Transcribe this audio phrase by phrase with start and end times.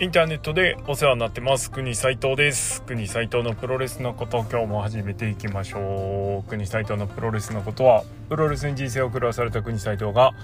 [0.00, 1.72] インターネットでお世話になってます。
[1.72, 2.82] 国斉藤です。
[2.82, 6.48] 国斉藤のプロレスのことを今日も始めていきましょう。
[6.48, 10.34] 国斉藤のプロレスのことはプロレスに人生を狂わされた国斉藤が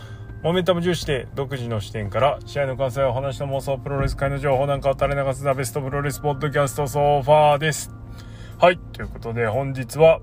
[0.42, 7.92] モメンタム重視で独自の視点から試合の関西を話した妄想プロレス界の情報なんかを垂れ流すザベストプロレスポッドキャストソファーです。
[8.58, 8.78] はい。
[8.92, 10.18] ということで本日は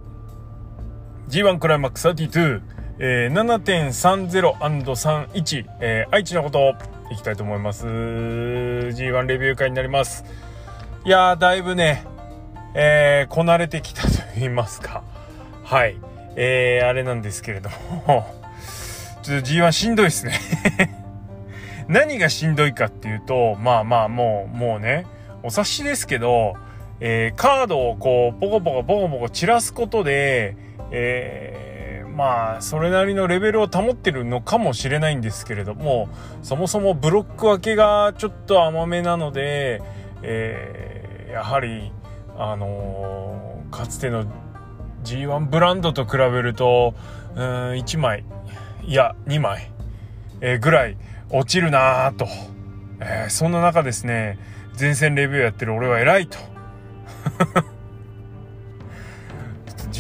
[1.29, 2.61] G1 クライマックス32、
[3.04, 6.76] えー、7.30&31、えー、愛知のこと
[7.09, 7.88] いきたいと思います。
[7.88, 10.23] G1 レビュー会になります。
[11.03, 12.05] いやだいぶね
[12.76, 15.02] えー、こなれてきたと言いますか。
[15.63, 15.98] はい。
[16.35, 17.71] えー、あれなんですけれど
[18.05, 18.27] も。
[19.23, 20.34] ちょっと G1 しんどいっすね。
[21.90, 25.07] 何がしんどいかっていうとまあまあもうもうね
[25.41, 26.54] お察しですけど、
[26.99, 30.55] えー、カードをこうポコポコポコポコ散らすことで
[30.91, 31.70] えー
[32.21, 36.07] まあそれなりのレベルを保ってるのかもしれないんですけれども
[36.43, 39.82] そもそもブロック分けがちょっと甘めなので、
[40.21, 41.91] えー、やはり
[42.37, 44.31] あのー、かつての
[45.04, 46.93] G1 ブランドと比べると
[47.35, 48.24] うん1枚
[48.84, 49.71] いや2枚、
[50.41, 50.98] えー、ぐらい
[51.31, 52.27] 落ちるなと、
[52.99, 54.37] えー、そんな中ですね
[54.79, 56.37] 前線レビューやってる俺は偉いと。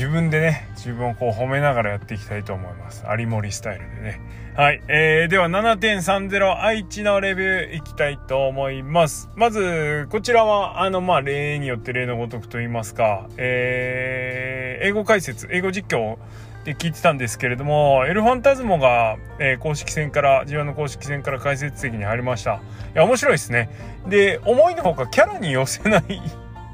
[0.01, 3.03] 自分でね自分をこう褒めながらやっていきたいと思います。
[3.19, 4.19] 有森スタイルでね。
[4.55, 9.29] はいえー、では7.30愛知のレビューいきたいと思います。
[9.35, 16.17] まずこちらはあのまあ例によって例のごとくと言いますかえー、英語解説英語実況
[16.63, 22.55] で聞いてたんですけれども、エルファンタズモが、えー、公式戦から、G1 の公式戦から解説席に入りました。
[22.55, 22.59] い
[22.95, 23.69] や、面白いですね。
[24.07, 26.03] で、思いのほかキャラに寄せない。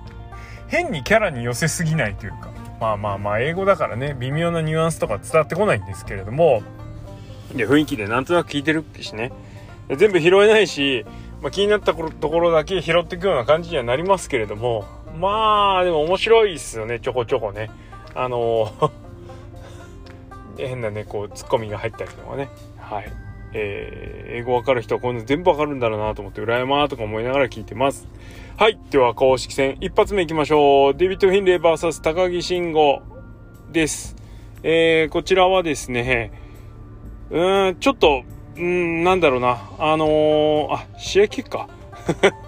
[0.68, 6.62] 変にキャラに寄せすぎないというか、まあまあまあ英語だからね微妙なニュアンスとか伝わってこないんですけれども。
[7.56, 9.32] で雰囲気でなんとなく聞いてるしね
[9.96, 11.06] 全部拾えないし、
[11.42, 14.86] まあ、気になったところだけ拾っていくような感じにはなりますけれども。
[15.18, 17.72] まあでも面白いっすよねちょこちょこね。
[18.14, 18.72] あの
[20.58, 22.50] 変なねこうツッコミが入ったりとかね。
[22.78, 23.27] はい。
[23.54, 28.08] えー、英語わかる人はこういうの全部わかるんだろうなと思って羨まーとか思いながら聞いてます
[28.60, 28.80] はい。
[28.90, 30.96] では、公式戦、一発目いきましょう。
[30.96, 33.04] デビッド・フィンレイ VS 高木慎吾
[33.72, 34.16] です。
[34.64, 36.32] えー、こちらはですね、
[37.30, 38.24] うん、ちょっと、
[38.56, 39.60] うん、なんだろうな。
[39.78, 41.70] あのー、あ、試合結果？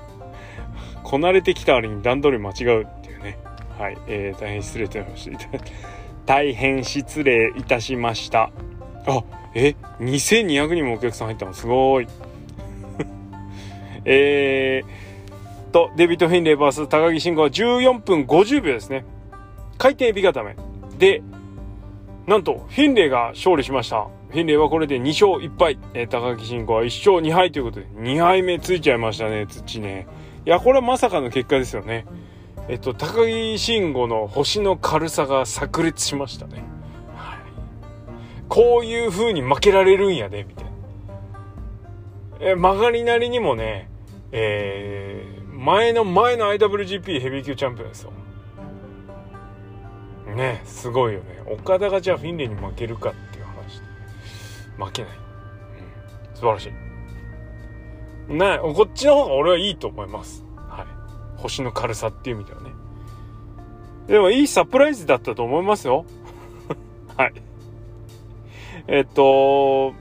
[1.06, 3.38] こなれてきた割に段取り間違うっていうね。
[3.78, 3.98] はい。
[4.08, 5.48] えー、大変失礼いたしました。
[6.26, 8.50] 大変失礼いたしました。
[9.06, 9.24] あ、
[9.54, 11.54] え、2200人もお客さん入ったの？
[11.54, 12.08] すごい。
[14.06, 19.06] えー、とデビッド・フィンレイ VS 高木慎吾は14分50秒ですね。
[19.78, 20.56] 海底美固め。
[20.98, 21.22] で
[22.28, 24.08] なんとフィンレイが勝利しました。
[24.30, 30.08] フィンレイはこれで2勝1敗、えー、高木慎吾は1勝2敗ということで2敗目ついちゃいましたね土ね。
[30.46, 32.06] いやこれはまさかの結果ですよね。
[32.68, 36.64] えっと高木慎吾の星の軽さが炸裂しましたね、
[38.50, 40.72] こういう風に負けられるんやでみたいな。
[42.42, 43.90] え曲がりなりにもね
[44.32, 48.14] えー前の前の IWGP ヘビー級チャンピオンですよ。
[50.36, 51.44] ねすごいよね。
[51.48, 53.82] 岡田がじゃあフィンレイに負けるかっていう話
[54.78, 56.70] 負けない、うん、素晴らし
[58.30, 58.34] い。
[58.34, 60.46] ねこっちの方が俺はいいと思います。
[60.56, 61.42] はい。
[61.42, 62.72] 星の軽さっていう意味ではね。
[64.08, 66.06] でもいいサプライズだったと思いますよ。
[67.18, 67.34] はい。
[68.92, 69.94] えっと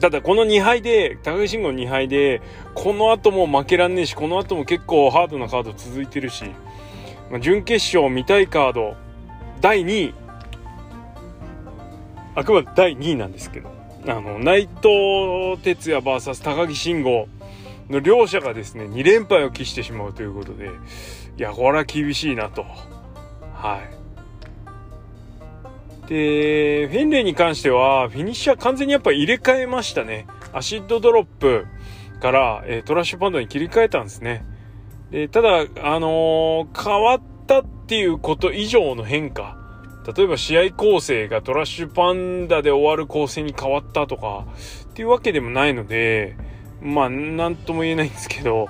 [0.00, 2.42] ただこの2敗で、高木慎吾の2敗で、
[2.74, 6.44] この後も負けらんねえし、この後も結構ハードなカード続いてるし、
[7.30, 8.96] まあ、準決勝見たいカード、
[9.60, 10.14] 第2位、
[12.34, 13.70] あくまで第2位なんですけど、
[14.08, 17.28] あの、内藤哲也 VS 高木慎吾
[17.88, 20.70] の両者がですね、2連敗を喫してしまうということで、
[21.38, 22.64] いや、これは厳しいなと。
[23.54, 24.01] はい。
[26.12, 30.26] で、フィンレーに関しては、フィニッシャー完全にやっぱ入れ替えましたね。
[30.52, 31.66] アシッドドロップ
[32.20, 34.44] から、え、トラッシュパンダに切り替えたんですね。
[35.10, 39.56] で、ただ、あのー、変わったっていうこと以上の変化。
[40.14, 44.44] 例えば試合構成がトラッシュパンダで終わる構成に変わったとか、
[44.90, 46.36] っていうわけでもないので、
[46.82, 48.68] まあ、なんとも言えないんですけど、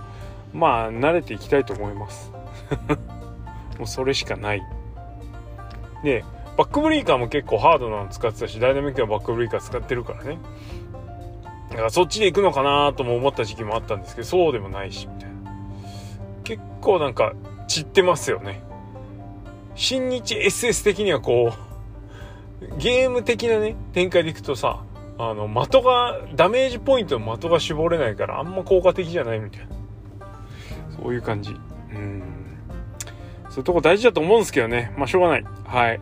[0.55, 2.31] まあ、慣れていきたいと思います。
[3.81, 4.63] もうそれしかない。
[6.05, 6.25] で、
[6.57, 10.39] バックブリーカーも結構ハードなの使ってたしダイナミックなバックブリーカー使ってるからね。
[11.71, 15.53] だからそっちで行くのかなとも思った時期もあったんですけどそうでもないしみたいな。
[16.45, 17.33] 結構なんか
[17.69, 18.63] 散ってますよね。
[19.75, 21.55] 新日 SS 的にはこ
[22.61, 24.85] うゲーム的なね展開でいくとさ
[25.19, 29.83] あの的がダメージポイントの的が絞れないからあんま効果的じゃないみたいな。
[30.97, 31.53] そういう感じ。
[31.53, 31.55] う
[31.99, 32.23] ん。
[33.49, 34.93] そういうとこ大事だと思うんですけどね。
[34.97, 35.45] まあしょうがない。
[35.65, 36.01] はい。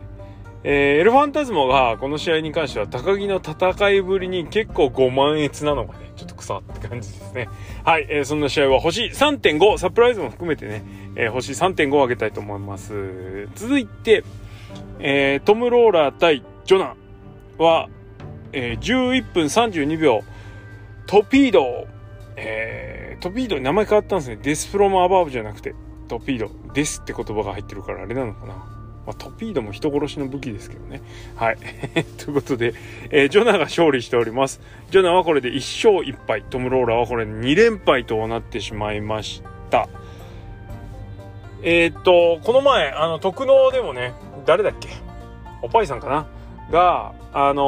[0.63, 7.49] えー、エルファンタズモがこの試合に関しては高木の戦いぶりに結構ご満悦なのがね、ちょっと草って感じですね。
[7.83, 10.83] はい、えー、そんな試合は星3.5、サプライズも含めてね、
[11.15, 13.47] えー、星3.5を上げたいと思います。
[13.55, 14.23] 続いて、
[14.99, 16.95] えー、トム・ローラー対ジョナ
[17.57, 17.89] は、
[18.53, 20.21] えー、11分32秒、
[21.07, 21.87] トピード、
[22.35, 24.37] えー、トピードに名前変わったんですね。
[24.41, 25.73] デスフロムアバーブじゃなくて、
[26.07, 28.70] トピード、ですって言葉が入ってるからあれなのかな。
[29.05, 31.01] まあ、トピードも人殺しの武器ですけどね。
[31.35, 31.57] はい。
[32.17, 32.73] ということで、
[33.09, 34.61] えー、ジョナが勝利しております。
[34.91, 36.43] ジョナはこれで1勝1敗。
[36.43, 39.87] トム・ローラーはこれ2連敗となってしまいました。
[41.63, 44.13] えー、っと、この前、あの、特納でもね、
[44.45, 44.89] 誰だっけ？
[45.61, 46.27] おぱいさんかな？
[46.71, 47.63] が、あの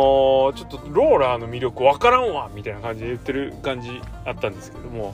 [0.51, 5.13] ー、ちょっとローラーの魅力わからんわみたいな感じで言ってる感じあったんですけども、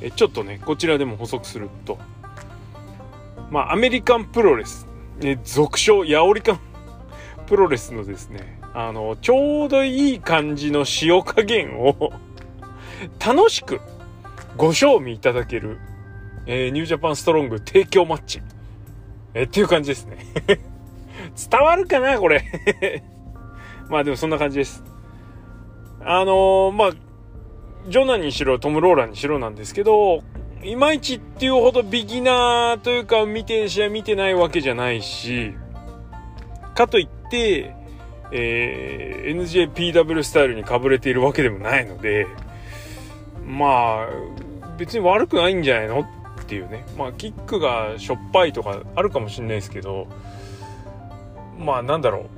[0.00, 1.98] えちょっとね、こちらでも補足すると、
[3.50, 4.87] まあ、アメリカンプロレス
[5.20, 6.60] ね、俗称、ヤオリカン
[7.46, 12.12] プロレスのですね、あの、ちょうどいい感じの塩加減を
[13.24, 13.80] 楽しく
[14.56, 15.78] ご賞味いただける、
[16.46, 18.42] えー、ニュージャパンストロング提供マッチ。
[19.34, 20.16] えー、っていう感じですね
[21.50, 22.42] 伝わるかなこれ
[23.90, 24.84] まあでもそんな感じです。
[26.00, 26.90] あのー、まあ、
[27.88, 30.22] ジョナにしろ、トム・ローラーにしろなんですけど、
[30.62, 35.54] いまいちっていうほどビギナーというか見て試合見てないわけじゃないし
[36.74, 37.74] かといって、
[38.32, 42.26] えー、NJPW スタイルにかぶれているわけでもないので
[43.44, 44.08] まあ
[44.76, 46.86] 別に悪くないんじゃないのっていうね。
[46.96, 50.06] まあキックがしょっぱいとかあるかもしれないですけど
[51.58, 52.28] まあなんだろう。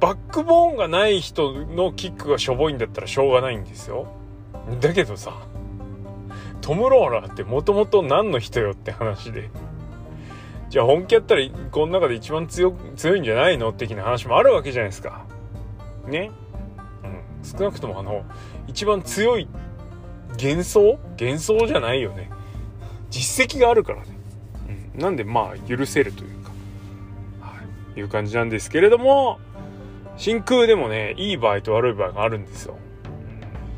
[0.00, 4.06] バックボーンがない人のキックがしょぼいんだったらしょうがないんですよ。
[4.80, 5.32] だけどさ。
[6.60, 9.50] トム・ローラーってもともと何の人よって話で。
[10.68, 13.72] じゃあ本気やったらこの中で一番強強いんじゃないの？
[13.72, 15.24] 的な話もあるわけじゃないですか。
[16.08, 16.32] ね？
[17.04, 17.44] うん。
[17.44, 18.24] 少なくともあの、
[18.66, 19.48] 一番強い
[20.30, 20.98] 幻想？
[21.20, 22.30] 幻想じゃないよね。
[23.10, 24.08] 実績があるからね。
[24.94, 25.00] うん。
[25.00, 26.50] なんでまあ許せるというか、
[27.40, 27.52] は
[27.96, 28.00] い。
[28.00, 29.38] いう感じなんですけれども、
[30.16, 32.76] 真空でもね、いい場合と悪い場合があるんですよ。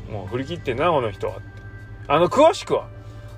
[0.07, 1.35] うん、もう振り切ってな、この人は。
[2.09, 2.87] あの、詳しくは、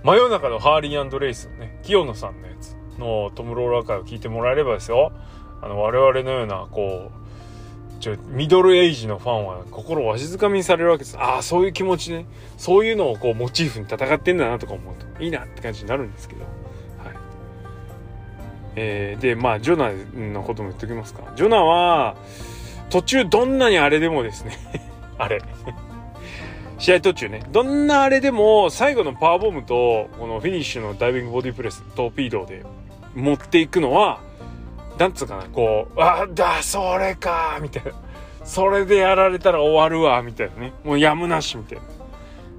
[0.01, 5.11] 真夜中のハーリーレイスのね、清野さんのやつのトム・ローラー会を聞いてもらえればですよ、
[5.61, 11.17] あの、我々のような、こう、ちょ、ミドルエイジのファンは心わしづかみにされるわけです。
[11.19, 12.25] ああ、そういう気持ちね。
[12.55, 16.41] そういうのをこうモチーフに戦ってんだなとか思うと、いいなって感じになるんですけど。
[16.41, 17.15] はい。
[18.77, 19.91] えー、で、まあ、ジョナ
[20.31, 21.23] のことも言っときますか。
[21.35, 22.15] ジョナは、
[22.89, 24.57] 途中どんなにあれでもですね
[25.17, 25.41] あれ
[26.81, 32.65] 試合途中ね、どんなあれでも最後のパワーボムとこのフィニッシュのダイビングボディプレス、トーピードで
[33.13, 34.19] 持っていくのは、
[34.97, 37.91] なんつうかな、こう、あ、だ、それか、みたいな。
[38.43, 40.73] それでやられたら終わるわ、みたいなね。
[40.83, 41.83] もうやむなし、みたいな。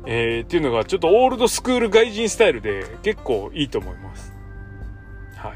[0.07, 4.33] えー、っていうのがちょっとオールドスクール外人スタイルで結構いいと思います。
[5.35, 5.53] は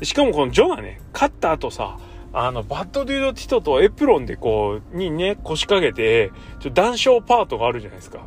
[0.00, 0.06] い。
[0.06, 1.98] しかもこのジョがね、勝った後さ、
[2.32, 8.20] あの、バッドデュードティトとエプロンでこう、にね、腰掛けて、ちょ、談笑パートがあるじゃないですか。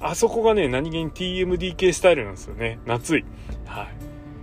[0.00, 2.78] あそこがね、何気に TMDK スタイルなんですよね。
[2.84, 3.24] 夏い。
[3.64, 3.86] はい。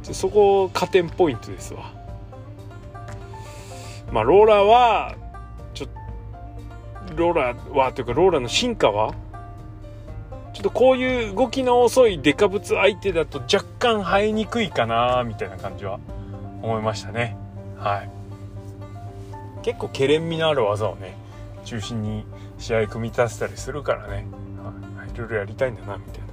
[0.03, 1.91] そこ、加点ポイントですわ。
[4.11, 5.15] まあ、ローラーは、
[5.73, 5.87] ちょ
[7.15, 9.13] ローラーは、というか、ローラーの進化は、
[10.53, 15.99] ちょっとこういう動きの遅いデカブツ相手だと若干生えにくいかなみたいな感じは
[16.61, 17.37] 思いましたね。
[17.77, 18.18] はい。
[19.69, 21.15] 結構けれんみのある技をね
[21.63, 22.25] 中心に
[22.57, 24.25] 試合組み立てたりするからね、
[24.95, 26.27] はい、いろいろやりたいんだなみたいな。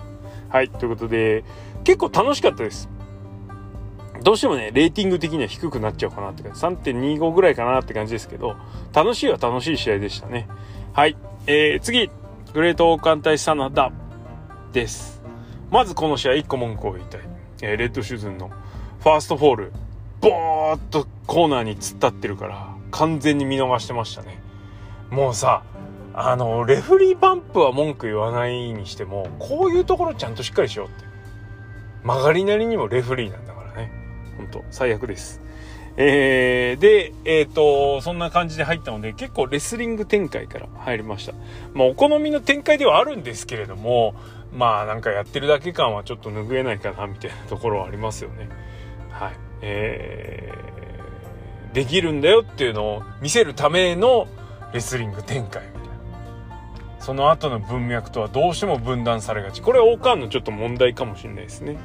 [0.48, 1.44] はいということで
[1.84, 2.88] 結構楽しかったです。
[4.22, 6.60] どうしてもね、レーティング的には低くなっちゃうかなって感じ。
[6.60, 8.56] 3.25ぐらいかなって感じですけど、
[8.92, 10.48] 楽しいは楽しい試合でしたね。
[10.94, 11.16] はい。
[11.46, 12.10] えー、次、
[12.52, 13.92] グレートオーカン対サナダ
[14.72, 15.22] です。
[15.70, 17.20] まずこの試合1個文句を言いたい。
[17.62, 19.72] えー、レッドシューズ海野のファーストフォール、
[20.20, 24.40] ボーっとコーナーに突っ立ってるから、完全に見逃してましたね。
[25.10, 25.62] もうさ、
[26.14, 31.04] あの、レフリーパンプは文句言わないにしても、こういうところちゃんとしっかりしようって。
[32.02, 33.92] 曲がりなりにもレフリーなんだからね。
[34.38, 35.42] ほんと、最悪です。
[35.98, 41.34] えー、で、えっ、ー、と、そんな感じで入ったので、結構レスリング展開から入りました。
[41.74, 44.14] まあ、お好みの展開ではあるんですけれども、
[44.54, 48.48] まあ、なんかやってるだけ感はちょっと拭えないかな、みたいなところはありますよね。
[49.10, 49.32] はい。
[49.60, 50.75] えー、
[51.76, 54.28] できるんだよっていうのを見せるための
[54.72, 57.00] レスリング展開みたいな。
[57.00, 61.76] その後の文脈とはどうしても分断されがちこれは王冠のちょっと問題かもしれないですね。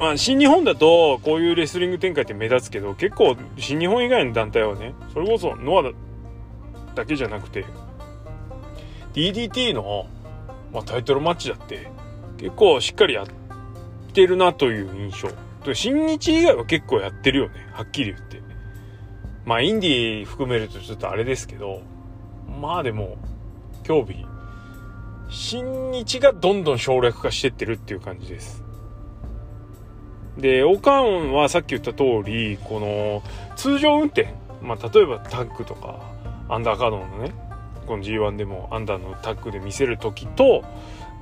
[0.00, 5.92] まあ、新日本だとこういうレスリング展開って目立つけど結構新日本以外の団体はねそれこそノア
[6.96, 7.64] だけじゃなくて
[9.14, 10.08] DDT の、
[10.72, 11.92] まあ、タイトルマッチだって
[12.38, 13.26] 結構しっかりやっ
[14.12, 17.66] てるなという印象新日以外は結構やってるよね。
[17.72, 18.42] はっきり言って。
[19.44, 21.82] まあインディー含めるとちょっとあれですけど。
[22.60, 23.16] まあでも
[23.82, 24.24] 競技
[25.28, 28.62] 新日がどんどん省略化してってるっていう感じです。
[30.38, 33.22] でオカンはさっき言った通りこの
[33.56, 34.34] 通常運転。
[34.62, 35.98] まあ例えばタッグとか
[36.48, 37.32] アンダーカードのね
[37.86, 40.64] この G1 でもアンダーのタッグで見せる時と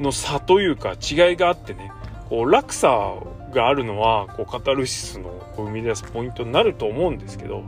[0.00, 1.92] の差というか違いがあってね。
[2.28, 3.14] こう落差
[3.52, 7.62] があるのはこうカタルシスのこう生み出すポイントになると思うんですけど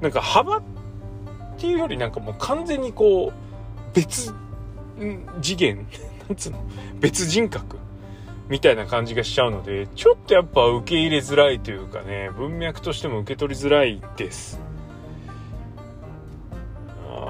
[0.00, 0.62] なんか幅っ
[1.58, 4.34] ていうよりなんかもう完全にこう別
[5.40, 5.86] 次元
[6.28, 6.64] なんつうの
[7.00, 7.78] 別人格
[8.48, 14.60] みたいな感じがしちゃうのでちょっとやっぱ受け入れづらいというかね文脈としても受け取りづらいです。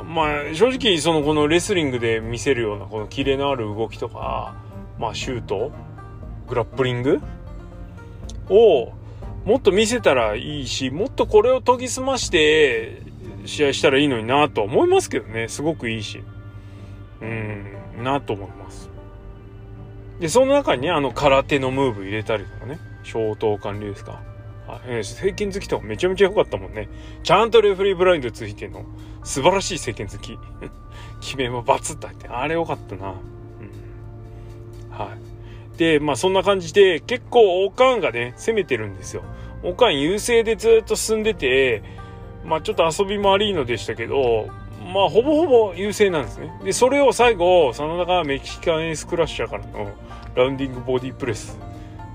[0.06, 4.54] まあ正直そのこのレスリングで見せるようなこのキレのある動きとか
[4.98, 5.72] まあシュート
[6.48, 7.20] グラップリング？
[8.48, 8.92] を
[9.44, 13.02] もっと見せたらいいしもっとこれを研ぎ澄まして
[13.46, 15.48] 試合したらいいのになと思いますけどね。
[15.48, 16.22] すごくいいし。
[17.20, 18.90] うんなと思います。
[20.20, 22.78] でその中にねあの空手のムーブ入れたりとかね。
[23.02, 24.22] 消灯管理ですか。
[24.66, 26.88] あ、えー、政権好きとかめちゃめちゃ良かったもんね。
[27.22, 28.84] ちゃんとレフリーブラインドついての
[29.22, 30.38] 素晴らしい政権好き。
[31.20, 33.08] 決めもバツッと入ってあれ良かったな。
[33.08, 33.14] うん。
[34.90, 35.33] はい。
[35.76, 39.22] でまあそんな感じで結構オカンがね攻めてるんですよ。
[39.62, 41.82] オカン優勢でずっと進んでて
[42.44, 44.48] まあちょっと遊びも悪いのでしたけど
[44.92, 46.52] まあほぼほぼ優勢なんですね。
[46.62, 49.90] でそれを最後真田がメキシカンエースクラッシャーからの
[50.34, 51.58] ラウンディングボディプレス。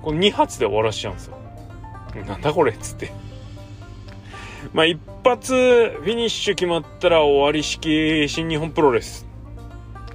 [0.01, 1.37] この2発で終わらしちゃうんですよ。
[2.25, 3.11] なんだこれっつって。
[4.73, 9.25] まあ一発フィニッシュ決まったら終わり式新日本プロレス。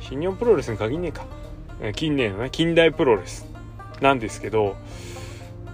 [0.00, 1.26] 新日本プロレスに限んねえか。
[1.94, 3.46] 近年のね近代プロレス
[4.00, 4.76] なんですけど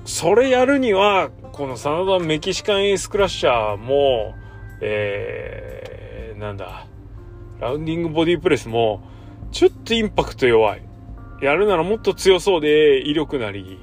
[0.05, 4.35] それやるにはこの真田メキシカンエースクラッシャーも
[4.81, 6.87] えー、なんだ
[7.61, 9.03] ラウンディングボディプレスも
[9.53, 10.83] ちょっとインパクト弱い。
[11.43, 13.79] やるならもっと強そうで威力なり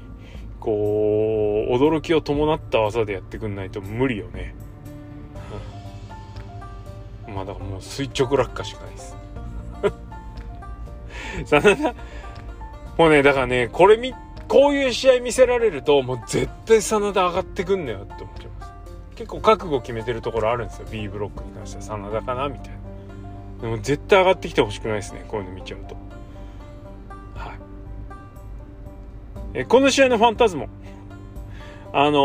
[0.59, 4.55] こう驚きを伴った技でやってくんないと無理よね。
[7.27, 9.16] うんまあだからもう垂直落下しかないです。
[11.45, 11.93] 真田
[12.97, 14.13] もうねだからねこれみ
[14.47, 18.71] こういう試合見せられるともう絶対真田上がってくんなよって思っちゃいます。
[19.15, 20.87] 結構覚悟決めてるところあるんですよ。
[20.89, 22.77] B ブロックに関しては真田かなみたいな。
[23.61, 25.95] でも絶対上がってきてほしくないですねこういうの見ちゃうと。
[27.35, 27.59] はい。
[29.53, 30.69] えこの試合のファンタズモ。
[31.93, 32.19] あの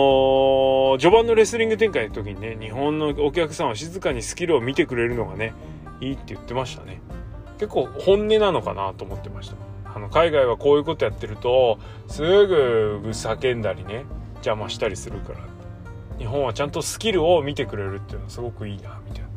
[0.97, 5.54] ー、序盤のレスリング展開の時にね日本のお客さんは静かにスキルを見てくれるのがね
[6.00, 7.00] いいって言ってましたね。
[7.62, 9.57] 結構本音なのかなと思ってました。
[9.95, 11.78] あの海外はこういうことやってると
[12.09, 14.04] すぐ叫んだりね
[14.37, 15.38] 邪魔したりするから
[16.19, 19.28] 日本はちゃんとスキルを見てくれるっていうのはすごくいいなみたいな。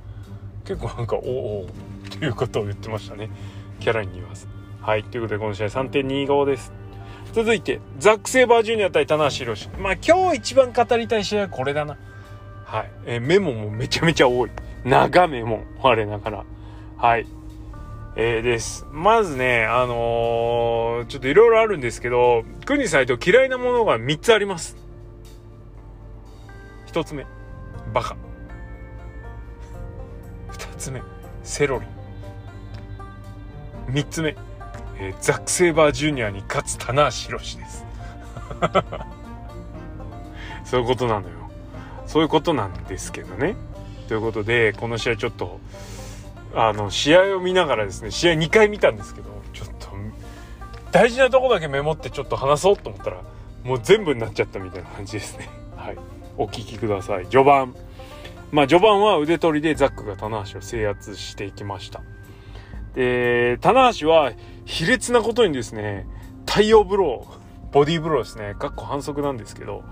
[0.65, 3.29] 結構なんかおおっていうことを言ってましたね。
[3.79, 4.47] キャラに言います
[4.81, 6.73] はいということでこの試合3.25です。
[7.31, 9.69] 続いてザック・セイバージュニア対棚橋宏。
[9.77, 11.95] まあ今日一番語りたい試合はこれだな。
[12.63, 14.49] はい、えー、メモもめちゃめちゃ多い。
[14.83, 16.45] 長メモ我ながら。
[16.97, 17.27] はい。
[18.17, 18.87] えー、です。
[18.91, 24.77] まずね、あのー、ちょっといろいろあるんですけど、クニサイト嫌いなものが3つあります。
[26.87, 27.25] 1つ目、
[27.93, 28.15] バカ。
[30.53, 31.01] 2つ目、
[31.43, 31.85] セロリ。
[33.91, 34.37] 3つ目、
[34.97, 37.85] えー、ザック・セイバージュニアに勝つ棚橋宏です。
[40.63, 41.33] そういうことなのよ。
[42.07, 43.57] そういうことなんですけどね。
[44.07, 45.59] ということで、この試合ちょっと、
[46.55, 49.89] あの試合を見ながらですね試合2回見たんですけどちょっと
[50.91, 53.21] 大事なとこだけメモってちょっと話そうと思ったら
[53.65, 55.49] もう全部になっちゃったみたいな感じですね。
[55.75, 55.97] はい。
[56.37, 57.25] お聞きください。
[57.25, 57.75] 序盤。
[58.51, 62.01] まあ序盤は腕取りでザックが棚橋を制圧していきました。
[62.93, 64.31] で棚橋は
[64.63, 66.07] 卑劣なことにですね
[66.45, 69.83] 太陽ブローボディーブローですねかっこ反則なんですけど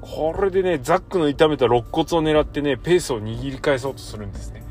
[0.00, 4.64] これでねザックの痛めた肋骨を狙ってねペースを握り返そうとするんですね。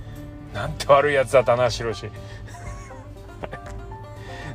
[0.57, 2.09] なんて悪いやつだ棚橋宏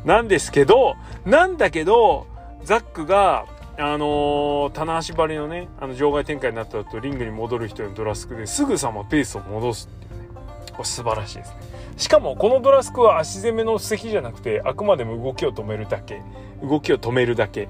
[0.04, 2.26] なんですけどなんだけど
[2.64, 3.46] ザックが
[3.78, 10.28] あのー、棚橋張りのねあの場外展開になった後リングに戻る人のドラスクですぐさまペースを戻すっていうね。
[10.72, 11.56] これ素晴らしいですね。
[11.96, 16.20] しかもこのドラスクは足攻めの布石じゃなくてあくまでも動きを止めるだけ。
[16.62, 17.68] 動きを止めるだけ。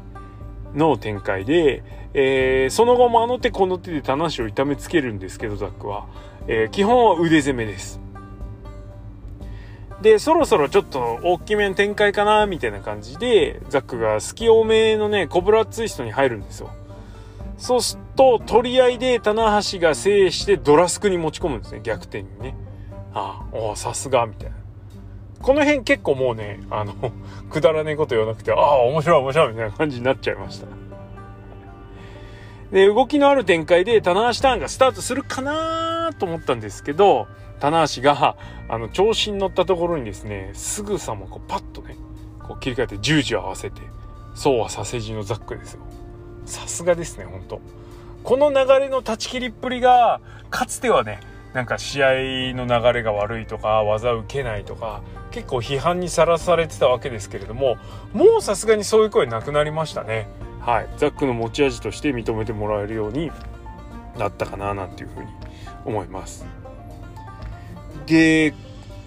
[0.75, 1.83] の展開で、
[2.15, 6.07] えー、その後もあの手この手で棚橋を痛めつけるんですけどザックは、
[6.47, 8.02] えー、基本は腕攻めです。
[10.03, 16.71] でそろそろちょっと大きめの展開かなみたいな感じでザックが隙多めのねコブラツイストに入るんですよ。
[17.57, 22.57] そうすると取り合いで棚橋が制してドラスクに持ち込むんですね逆転にね。
[23.15, 24.57] ああおさすがみたいな。
[25.41, 26.95] この辺結構もうねあの
[27.51, 30.67] くだらねえこと言わなくてああ面白い面白いみたいな感じになっちゃいました。
[32.73, 37.29] で動きのある展開で棚橋ターンがスタートするかなと思ったんですけど
[37.63, 38.37] 棚橋が
[38.69, 41.97] あの調子に乗ったところにですねすぐさまこうパッとね
[42.43, 43.83] こう切り替えて十字を合わせて
[44.35, 45.83] そうはさせじのザックですよ。
[46.45, 47.61] さすがですね本当。
[48.25, 51.21] この流れの断ち切りっぷりがかつてはね
[51.55, 52.09] なんか試合
[52.57, 57.77] の流れが悪いとか技受けないとか結構批判にさらされてたわけですけれども
[58.13, 60.27] もうさすがにそういう声なくなりましたね。
[60.59, 60.89] はい。
[60.97, 63.31] ザックの持ち味として認めてもらえるように
[64.19, 65.31] なったかななんていうふうに
[65.85, 66.45] 思います。
[68.07, 68.55] で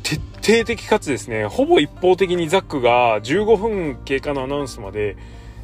[0.03, 5.17] 徹底的かつですねほぼ一方的にザックが15分経過のアナウンスまで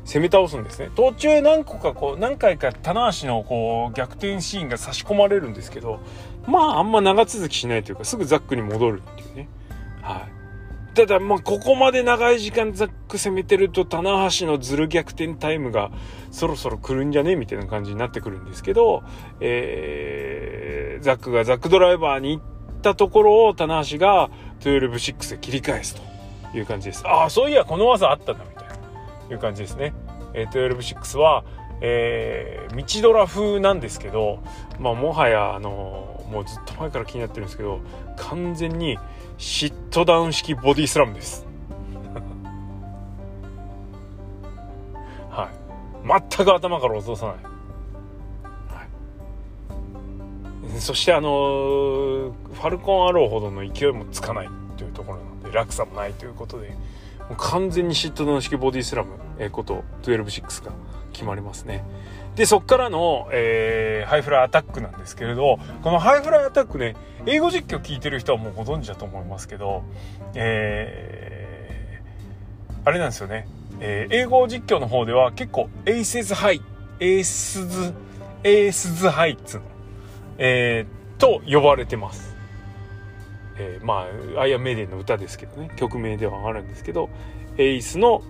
[0.05, 0.89] 攻め倒すんですね。
[0.95, 5.99] 途中何個かこう何回か棚橋のこう逆転シーンが差し込まれるんですけど
[6.47, 9.47] まああんま長続きしないというかすぐザックに戻るっていうね。
[10.01, 10.95] はい。
[10.95, 15.91] ただまあここまで長い時間ザック攻めてると棚橋のズル逆転タイムが
[16.31, 17.35] そろそろ来るんじゃね？
[17.35, 19.03] みたいな感じになってくるんですけど、
[19.39, 22.50] えー、ザックがザックドライバーに行っ
[22.81, 28.71] たところを棚橋が12-6で切り返すという感じですああそういやこの技あったんだみたいな
[29.33, 29.93] いう感じですね。
[30.33, 31.43] えー、12-6は、
[31.81, 34.43] えー、道ドラ風なんですけど、
[34.79, 37.79] まあ、もはや、あのー、もうずっと前から気になってるんですけど、
[38.17, 38.97] 完全に
[39.37, 41.47] シットダウン式ボディスラムです。
[45.29, 45.49] はい。
[46.37, 47.33] 全く頭から落とさな。
[47.33, 47.35] い、
[50.79, 56.75] そしてあの、ファルコンアローほどの勢いもつかないというところなので、落差もないということで、
[57.37, 60.71] 完全にシットダウン式ボディスラム、えー、こと126が
[61.13, 61.83] 決まりますね。
[62.35, 69.83] で、そっからの、えー、ハイフライアタックなんですけれど、このハイフライアタックね、英語実況聞いてる人はもうご存知だと思いますけど、
[70.33, 73.47] えー、あれなんですよね。
[73.79, 76.61] えー、英語実況の方では結構、 Aces High、
[76.99, 77.93] エースズ、
[78.43, 79.65] エースズハイっつうの、
[80.43, 82.35] えー、と呼ばれてます。
[83.57, 85.69] えー、まあアイアンメイデンの歌ですけどね。
[85.75, 87.09] 曲名ではあるんですけど
[87.59, 88.23] エースの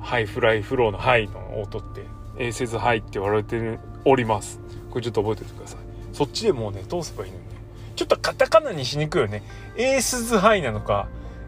[0.00, 2.02] ハイフライフローのハイの音って
[2.38, 4.58] Aces High って言われております。
[4.90, 5.78] これちょっと覚えておいてください。
[6.12, 7.50] そっちでもうね通せばいいのにね。
[7.94, 9.44] ちょっとカタカナにしにくいよね。
[9.76, 11.06] エースズハイなのか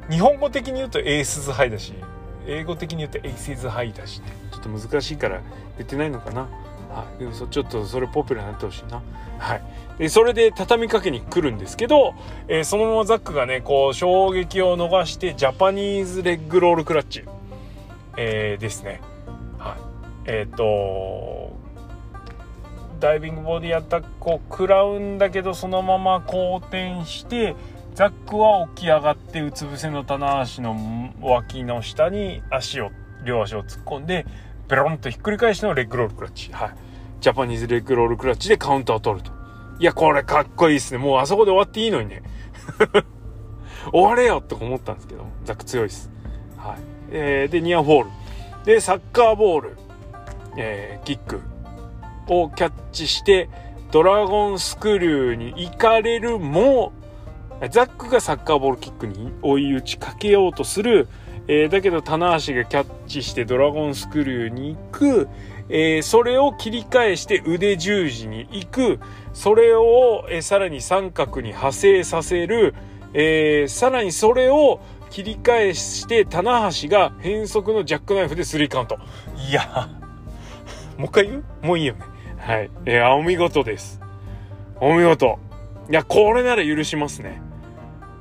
[0.09, 1.93] 日本語的に言うとエースズハイだし
[2.47, 4.27] 英語的に言うと Aces High だしね。
[4.53, 5.43] ちょっと難しいから
[5.77, 6.49] 言ってないのかな。
[6.90, 9.03] はい、でもちょっとそれポピュラーになってほしいな。
[9.38, 9.62] はい。
[9.98, 12.14] で、それで畳みかけに来るんですけど、
[12.48, 17.24] えー、そのままザックがね、こう、衝撃を逃して、ジャパニーズレッグロールクラッチ、
[18.16, 19.01] えー、ですね。
[19.59, 19.79] はい。
[20.27, 21.57] えっ、ー、と、
[23.01, 27.55] ダイビングボディアタックを食らうんだけど、そのまま後転して、
[27.94, 30.77] ザックは起き上がって、うつ伏せの棚足の
[31.20, 32.90] 脇の下に足を、
[33.24, 34.27] 両足を突っ込んで、
[34.69, 36.53] ベロンとひっくり返しのレッグロールクラッチ。
[36.53, 36.71] はい。
[37.21, 39.33] ジャパニーズレッグロールクラッチでカウンターを取ると。
[39.81, 40.99] いや、これかっこいいですね。
[40.99, 42.23] もうあそこで終わっていいのにね。
[43.93, 46.11] 終われよって思ったんですけど、ザック強いです。
[46.57, 46.77] はい。
[47.11, 48.11] えー、で、ニアフォール。
[48.65, 49.79] で、サッカーボール、
[50.57, 51.41] えー、キック
[52.29, 53.49] をキャッチして、
[53.91, 56.93] ドラゴンスクリューに行かれるも、
[57.71, 61.09] ザックがサッカーボールキックに追い打ちかけようとする、
[61.49, 65.29] えー、だけど棚橋がキャッチしてドラゴンスクリューに行く、
[65.71, 69.01] えー、それを切り返して腕十字に行く、
[69.33, 72.75] それを、えー、さらに三角に派生させる、
[73.15, 74.81] えー、さらにそれを
[75.11, 78.99] 切り返して棚橋が変則のジャックナイフでスリーカウント。
[79.51, 79.89] いや、
[80.99, 81.67] もう一回言う？
[81.67, 82.01] もういいよね。
[82.39, 82.71] はい。
[82.85, 84.01] えー、お見事です。
[84.81, 85.39] お見事。
[85.91, 87.41] いや、これなら許しますね。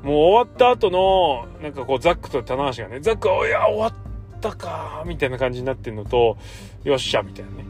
[0.03, 3.93] もう終わった後の、なんかこう、ザックと棚橋がね、ザックは、いや、終わっ
[4.39, 6.37] たか、みたいな感じになってんのと、
[6.83, 7.65] よっしゃ、みたいなね。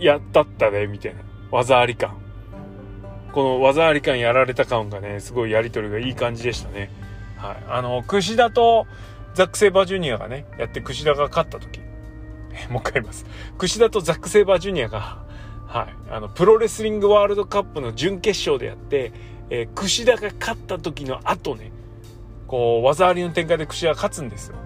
[0.00, 1.20] やったったね、みたいな。
[1.50, 2.16] 技あり感。
[3.32, 6.90] この技あり感やられた感がね、すごいやりとりがいい感じでしたね。
[7.36, 7.56] はい。
[7.68, 8.86] あの、串田と
[9.34, 11.80] ザック・セイバージュニアがね、やって串田が勝った時。
[12.70, 13.26] もう一回言います。
[13.58, 15.24] 串田とザック・セイバージュニアが、
[15.66, 15.94] はい。
[16.10, 19.12] あの、プロレスリングワールドカップの準決勝でやって、
[19.50, 21.70] えー、串田が勝った時の後ね、
[22.46, 24.56] こう技ありの展開で櫛は勝つんですよ。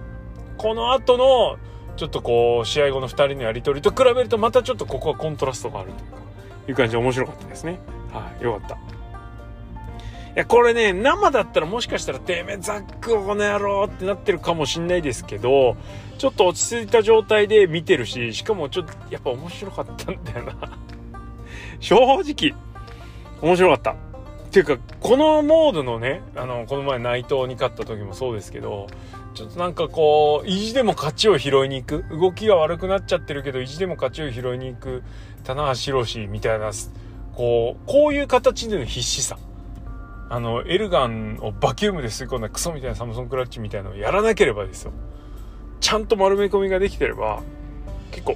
[0.57, 1.57] この後の
[1.95, 6.17] ちょっとこう試合後の2人のやり取りと比べるとまたちょっとここはコントラストがあるというか
[6.69, 7.79] いう感じで面白かったですね。
[8.11, 8.75] はいよかった。
[8.75, 8.77] い
[10.35, 15.75] やこれね生だったらもしかしたらてめえザックこの野郎ってなってるかもしんないですけど
[16.17, 20.77] ちょっと落ち着いた状態で見てるししかもちょっとやっぱ面白かったんだよな。
[21.79, 22.53] 正直
[23.41, 24.08] 面白かった。
[24.49, 28.87] っていうかこのモードのねあのこの前内藤に勝った時もそうですけど
[29.35, 32.05] ちょっとなんかこう意地でも勝ちを拾いに行く。
[32.09, 35.03] 動きが悪くなっちゃってるけど意地でも勝ちを拾いに行く
[35.43, 36.71] 棚橋宏みたいな
[37.35, 39.37] こうこういう形での必死さ。
[40.31, 44.91] あのエルガンをバキュームで吸い込んだクソみたいなサムソンクラッチみたいなのをやらなければですよ。
[45.79, 47.41] ちゃんと丸め込みができてれば
[48.11, 48.35] 結構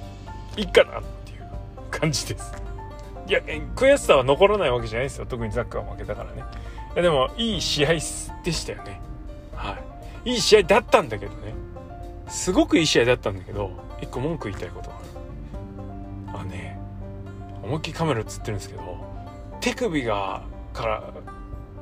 [0.56, 1.46] いいかなっていう
[1.90, 2.63] 感じです。
[3.26, 3.40] いや
[3.74, 5.26] 悔しさは残らないわけじゃないですよ。
[5.26, 6.44] 特にザックが負けたからね。
[6.94, 9.00] いやでもいい試合でしたよね。
[9.54, 9.78] は
[10.24, 10.30] い。
[10.32, 11.54] いい試合だったんだけどね。
[12.28, 16.40] すごくいい試合だったんだけど一個文句言いたいことがある。
[16.40, 16.78] あね
[17.62, 18.82] 思いっきりカメラ映ってるんですけど
[19.60, 21.12] 手首がから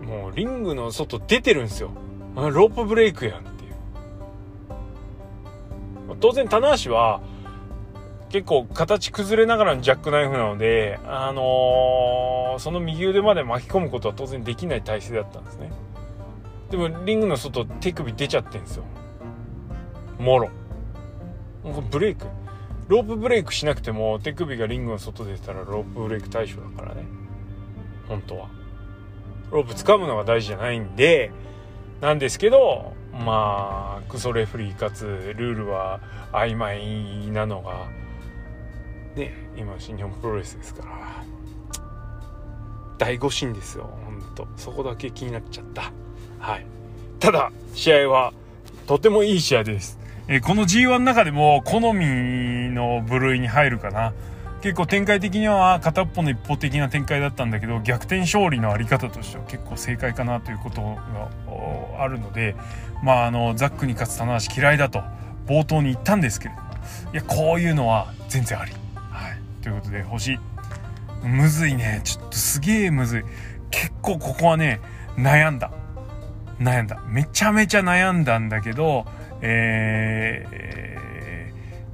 [0.00, 1.90] もうリングの外出てるんですよ。
[2.34, 3.74] ロープブレイクやんっていう。
[6.20, 7.20] 当然棚橋は
[8.32, 15.70] 結構形崩れながらのジャックナイフなので、あのー、その右腕まで巻き込むことは当然できない体勢だったんですね。
[16.70, 18.84] でもリングの外手首出ちゃってんですよ。
[20.18, 20.48] もろ。
[21.90, 22.24] ブレイク。
[22.88, 27.04] ロープブレイクしなくても手首がリングの外出たらロープブレイク対象だからね。
[28.08, 28.48] 本当は。
[29.50, 31.30] ロープ掴むのが大事じゃないんで、
[32.00, 36.00] なんですけど、まあ、クソレフリーかつルールは
[36.32, 37.86] 曖昧なのが
[39.16, 41.24] ね今新日本プロレスですから。
[42.98, 45.92] 大誤審ですよほんとそこだけ気になっちゃった。
[46.38, 46.66] はい。
[47.18, 48.32] ただ試合は
[48.86, 49.98] とてもいい試合です、
[50.28, 52.04] え、この G1 の中でも好み
[52.70, 54.12] の部類に入るかな。
[54.60, 61.28] 結構展開的には片っぽの一方的な展開だったんだけど逆転勝利のあり方としては結構正解かなということが
[61.98, 62.54] あるので
[63.02, 65.02] まああのザックに勝つ棚橋嫌いだと
[65.48, 66.72] 冒頭に言ったんですけれども。
[67.12, 68.72] いやこういうのは全然あり。
[69.62, 70.38] ということで星。
[71.22, 72.00] むずいね。
[72.04, 73.22] ちょっとすげえむずい。
[73.70, 74.80] 結構ここはね
[75.16, 75.70] 悩んだ。
[76.60, 77.00] 悩んだ。
[77.06, 79.06] めちゃめちゃ悩んだんだけど
[79.40, 80.44] え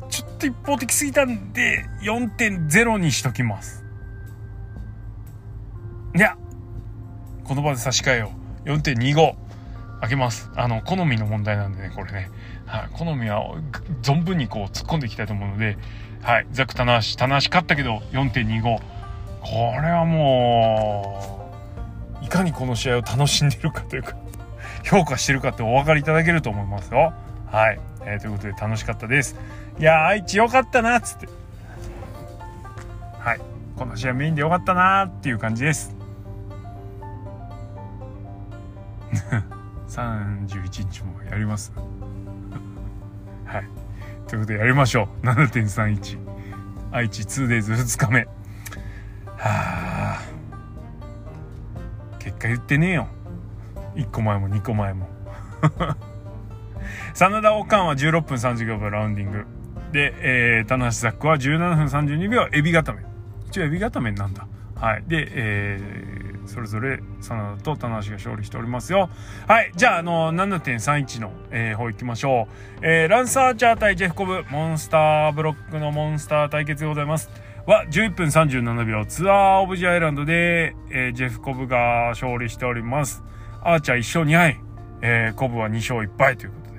[0.01, 3.85] ー、ちょっと一方的すぎたんで4.0にしときます。
[6.17, 6.37] いや
[7.45, 8.33] この場で差し替えよ
[8.67, 8.71] う。
[8.71, 9.35] 4.25
[10.01, 10.51] 開けます。
[10.57, 12.31] あの好みの問題なんでねこれね、
[12.67, 13.43] はい、好みは
[14.03, 15.79] 存分にこう突っ込んでいきたいと思うので
[16.23, 18.83] はい、ザク棚橋棚橋勝ったけど4.25こ
[19.81, 21.49] れはも
[22.21, 24.17] ういかにこの試合を楽しんでるかというか
[24.85, 27.13] 評価してるかってお分かりいただけると思いますよ。
[27.51, 29.37] はい、えー、ということで楽しかったです。
[29.79, 31.29] いや愛知よかったなっつって。
[33.19, 33.41] はい。
[33.77, 35.95] この試合メインでよかったなっていう感じです。
[39.89, 41.73] 31日もやります。
[43.47, 43.69] はい。
[44.29, 45.27] ということでやりましょう。
[45.27, 46.19] 7.31。
[46.93, 48.21] 愛知 2days2 日目。
[49.37, 50.23] はあ。
[52.19, 53.09] 結果言ってねえよ。
[53.95, 55.09] 1個前も2個前も。
[57.15, 59.47] 真田オカンは16分35秒ラウンディング。
[59.93, 63.03] で、えー、棚橋ザックは17分32秒エビ固め。
[63.49, 64.47] 一応エビ固めなんだ。
[64.75, 65.05] はい。
[65.09, 66.18] で、えー、
[66.49, 69.11] それぞれ真田と棚橋が勝利しておりますよ。
[69.47, 69.73] はい。
[69.77, 72.49] じゃあ、あの、7.31の、えー、方行きましょ
[72.83, 72.87] う。
[72.87, 77.31] えー、ランサーチャー対ジェフコブ、モンスターブロックのモンスター対決でございます。
[77.67, 83.23] は、11分37秒、ツアーオブジアイランドで、えー、ジェフコブが勝利しております。
[83.63, 84.61] アーチャー1勝2敗、
[85.03, 86.79] えー、コブは2勝1敗ということで。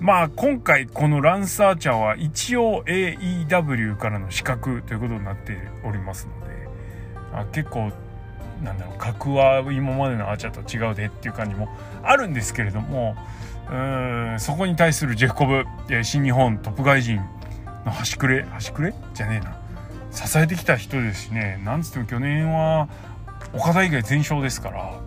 [0.00, 6.68] まあ、今回このランサーチャーは一応 AEW からの資格ということになっておりますので、
[7.34, 7.92] あ結構
[8.62, 11.68] なんだろう格は今までのアーチャーと違うでっていう感じも
[12.02, 13.16] あるんですけれども
[13.70, 15.64] うんそこに対するジェフコブ
[16.04, 17.20] 新日本トップ外人
[17.84, 18.94] の端くれ端くれ？
[19.14, 19.58] じゃねえな。
[20.12, 22.88] 支えてきた人ですしねなんつっても去年は
[23.54, 25.00] 岡田以外全勝ですから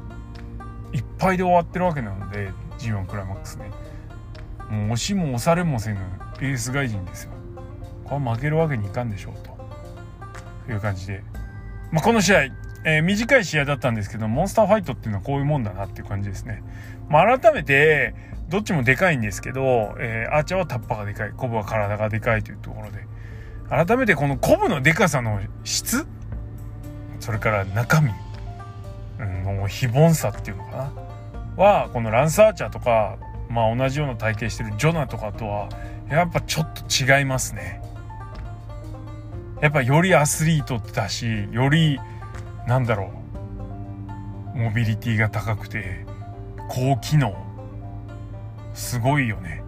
[0.94, 3.70] いっぱいで終わってるわけなので G1 クライマックスね。
[4.70, 6.00] もう押しも押されもせぬ
[6.41, 7.32] エース外人ですよ。
[8.04, 9.34] これ負けるわけにいかんでしょう
[10.68, 11.24] という感じで、
[11.91, 12.48] まあ、この試合
[12.86, 16.63] えー、短い試合だったんですけど、モンスターファイトっていうのはこういうもんだなっていう感じですね。
[17.10, 18.13] まあ、改めて、
[18.48, 23.06] どっちもでかいんですけど、えー、アーチャーはタッパーがでかい、コブは体がでかいというところで、
[23.69, 26.06] 改めてこのコブのでかさの質
[27.19, 28.12] それから中身
[29.43, 30.91] の非凡さっていうのかな。
[31.58, 33.17] はこのランスアーチャーとか、
[33.50, 35.69] まあ、同じような体型してるジョナとかとは
[36.10, 36.84] やっぱちょっと
[37.17, 37.82] 違いますね。
[39.62, 42.00] やっぱよりアスリートだしより
[42.67, 43.12] なんだろ
[44.54, 44.58] う。
[44.58, 46.06] モビリティが高くて
[46.69, 47.36] 高機能。
[48.73, 49.63] すごいよね。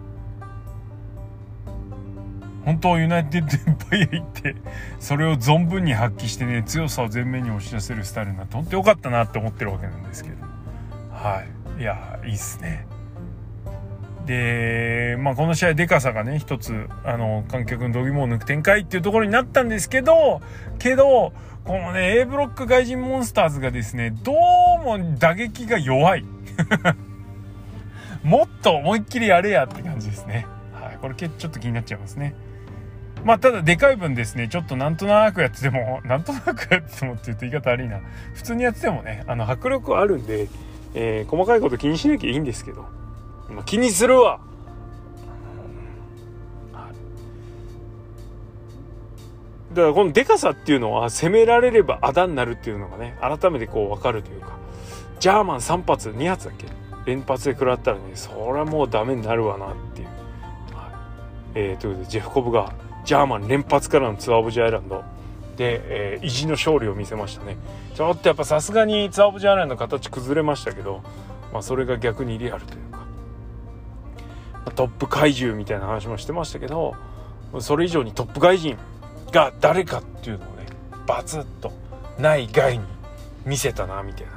[2.64, 4.54] 本当ユナイテッドエンパイア行って
[4.98, 10.36] それを存分に発揮してね強さを前面に押し出せるスタイルになって本当よかったなって思ってるわけなんですけど。
[11.10, 11.42] は
[11.78, 11.80] い。
[11.80, 12.86] いやいいっすね。
[14.26, 20.42] で、まあ、この試合でかさがね一つあの観客の度肝を抜く展開っていうところになったんですけど
[20.78, 21.32] けど
[21.68, 24.36] このね A ブロック外人モンスターズがですねどう
[24.82, 26.24] も打撃が弱い。
[28.24, 30.46] もっと思いっきりやれやって感じですね。
[30.72, 32.34] はいこれちょっと気になっちゃいますね。
[33.22, 38.00] まあただでかい分ですねちょっとなんとなくやってても なんとなくやっててもって言うと言い方悪いな。
[38.32, 40.48] 普通にやっててもねあの迫力はあるんで、
[40.94, 42.86] えー、細かいこと気にしなきゃいいんですけど。
[43.50, 44.40] まあ、気にするわ。
[49.78, 54.58] だからこのでかさっていうのは攻められればあだになるっていうのがね改めてこう分かるというか。
[55.20, 56.66] ジャーマン3発2発だっけ？
[57.06, 60.92] 連発で食らったらねそれはもうダメになるわなっていう、はい。
[61.54, 62.72] えー、ということでジェフコブが
[63.04, 65.04] ジャーマン連発からのツアーオブジアイランド。
[65.56, 67.56] で、えー、意地の勝利を見せましたね。
[67.94, 71.02] ちょっとやっぱさすがにツアーオブジアイランドの形崩れましたけど、
[71.52, 72.98] まあ、それが逆にリアルというか。
[74.74, 76.94] トップ怪獣みたいな話もしてましたけど
[77.58, 78.76] それ以上にトップ外人
[79.32, 80.66] が誰かっていうのをね
[81.06, 81.72] バツッと
[82.18, 82.84] ない外に
[83.44, 84.32] 見せたなみたいな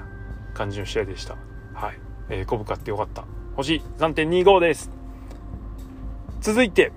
[0.53, 1.35] 感じの試合でした。
[1.73, 1.99] はい、
[2.29, 3.25] えー、コブ買ってよかった。
[3.55, 4.89] 星3.25です。
[6.41, 6.91] 続いて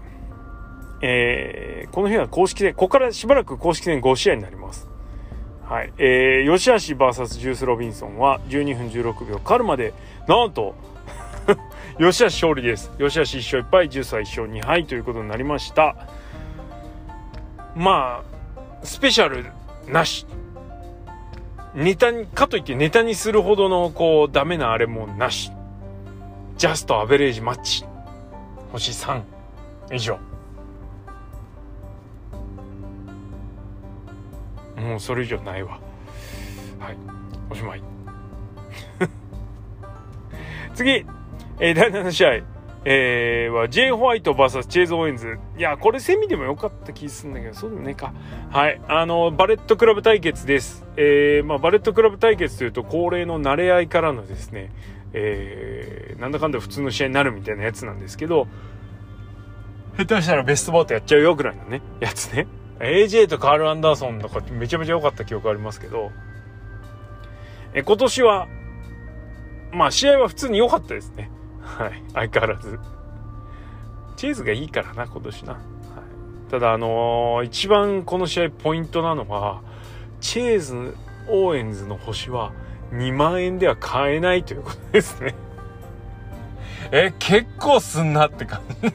[1.07, 4.88] えー、この日は公式戦ここからしばらく公式戦5試合になります。
[5.62, 9.92] はい、えー、吉橋 VS ジュース・ロビンソンは12分16秒カルマで
[10.26, 10.74] なんと
[12.00, 12.90] 吉橋勝利です。
[12.92, 15.94] 吉橋1勝1敗10歳1勝2敗ということになりました。
[17.75, 19.47] まあスペシャル
[19.89, 20.27] なし。
[21.75, 25.51] ネタにかといってネタにするほどのこうダメなあれもなし。
[26.57, 27.85] just average match。
[28.71, 29.23] 星3
[29.93, 30.19] 以上。
[34.77, 35.81] もうそれ以上ないわ。
[36.79, 36.97] はい。
[37.51, 37.83] おしまい。
[40.75, 41.05] 次。
[41.61, 42.41] えー、第7試合、
[42.87, 45.38] えー、は ジェイ・ホワイト VS チェイズ・オーエンズ。
[45.57, 48.12] いや、これセミでもよかった気するんだけど、そうでもねえか。
[48.51, 48.81] はい。
[48.88, 50.85] あの、バレットクラブ対決です。
[50.97, 54.70] えー、まあ、バレットクラブ対決というと、恒例の慣れ合いからのですね、
[55.14, 58.49] えー、なんだかんだ普通の試合になるみたいなやつなんですけど、
[59.97, 62.47] 下手したらベストバウトやっちゃうよぐらいのね、やつね。
[62.81, 66.11] AJ とカール・アンダーソンとかめちゃめちゃ良かった記憶ありますけど、
[67.73, 68.49] え今年は、
[69.73, 71.31] まあ試合は普通に良かったですね。
[71.64, 72.03] はい。
[72.14, 72.79] 相変わらず。
[74.16, 75.53] チーズがいいからな、今年な。
[75.55, 75.62] はい、
[76.50, 79.61] ただ、あのー、一番この試合ポイントなのは、
[80.20, 80.96] チェーズ・
[81.29, 82.53] オーエンズの星は
[82.92, 85.35] 2万円では買えないということですね。
[86.92, 88.88] え、結構すんなって感じ。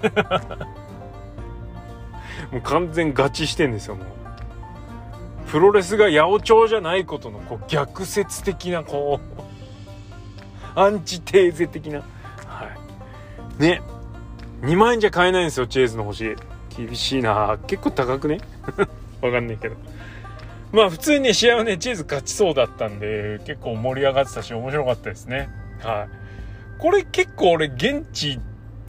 [2.52, 4.06] もう完全ガチしてんですよ、もう。
[5.50, 12.04] プロレスが八百長じゃないことのこう逆説的なこうアンチテーゼ的な
[13.60, 13.82] ね。
[14.62, 16.36] 2万円じゃ買えないんですよチェーズの星。
[16.76, 17.58] 厳しいな。
[17.68, 18.40] 結構高くね？
[19.22, 19.76] わかんないけど。
[20.72, 25.50] まあ普通にね試合はねチェーズ勝ちそうだったんで結構盛り上がってたし面白かったですね。
[25.82, 26.80] はい。
[26.80, 28.40] これ結構俺現地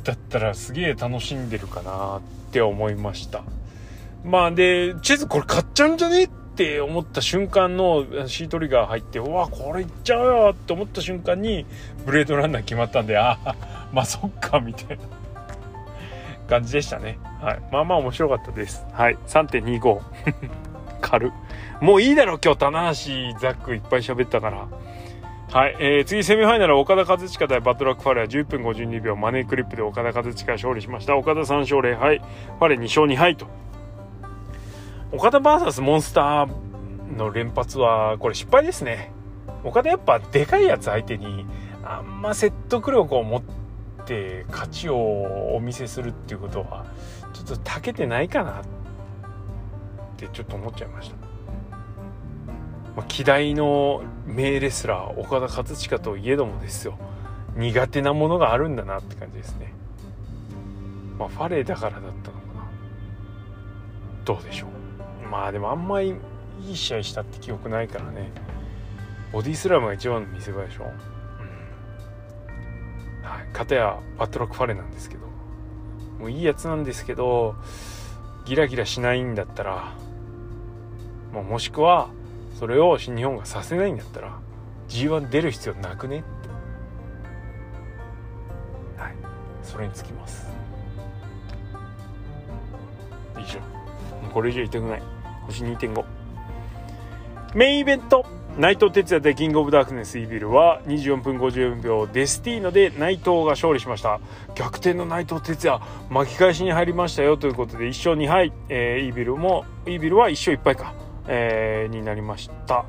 [0.04, 2.20] だったらすげえ楽しんでるかなっ
[2.52, 3.42] て思いました。
[4.24, 11.64] まあでチェーズこれ買っちゃうんじゃねって思った瞬間のシートリガー入ってうわこれいっちゃうよって思った瞬間に
[12.04, 15.04] ブレードランナー決まったんでああ まあそっかみたいな
[16.48, 17.18] 感じでしたね。
[17.40, 17.60] はい。
[17.72, 18.86] まあまあ面白かったです。
[18.92, 19.18] はい。
[19.26, 20.00] 3.25
[21.00, 21.32] 軽
[21.80, 22.94] もういいだろ今日棚橋
[23.40, 24.68] ザックいっぱい喋ったから。
[25.52, 31.16] はい、えー、次セミファイナル岡田和親対バトラックファレは10分52秒マネークリップで岡田和親勝利しました。
[31.16, 33.46] 岡田3勝0敗ファレ2勝2敗と。
[35.10, 39.10] 岡田 VS モンスターの連発はこれ失敗ですね。
[39.64, 41.44] 岡田やっぱでかいやつ相手に
[41.82, 43.59] あんま説得力を持って
[44.50, 46.84] 価値をお見せするっていうことは
[47.32, 48.64] ちょっとたけてないかなっ
[50.16, 51.16] てちょっと思っちゃいました、
[52.96, 56.98] まあ、希代の名レスラー岡田勝親といえどもですよ。
[57.56, 59.72] 苦手なものがあるんだなって感じですね。
[61.18, 62.70] まあファレーだからだったのかな。
[64.24, 65.28] どうでしょう。
[65.28, 66.14] まあでもあんまり
[66.60, 68.30] いい試合したって記憶ないからね。
[69.32, 70.90] ボディスラムが一番の見せ場でしょ、
[73.30, 73.46] はい。
[73.52, 75.30] 片やバットラックファレなんですけど。
[76.20, 77.54] もういいやつなんですけど
[78.44, 79.94] ギラギラしないんだったら
[81.32, 82.10] もうもしくは
[82.58, 84.38] それを新日本がさせないんだったら
[84.88, 86.22] G1 出る必要なくね
[88.98, 89.14] はい。
[89.62, 90.50] それにつきます。
[93.38, 93.60] 以上。
[94.34, 95.02] これ以上言いたくない。
[95.46, 96.04] 星2.5
[97.54, 98.39] メインイベント。
[98.58, 104.20] 内藤哲也でキングオブダークネスイービルは24分54秒デスティーノで内藤が勝利しました。
[104.54, 107.36] 逆転の内藤哲也巻き返しに入りましたよ。
[107.36, 110.94] ということで1勝2敗、えー、イービルもイービルは1勝1敗か、
[111.26, 112.84] えー、になりました。